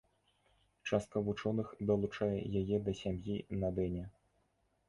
[0.89, 2.31] Частка вучоных далучае
[2.63, 4.03] яе да сям'і на-дэне.